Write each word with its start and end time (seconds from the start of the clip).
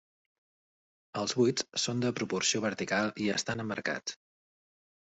Els 1.21 1.35
buits 1.41 1.69
són 1.85 2.03
de 2.05 2.13
proporció 2.21 2.65
vertical 2.67 3.15
i 3.27 3.31
estan 3.39 3.67
emmarcats. 3.69 4.21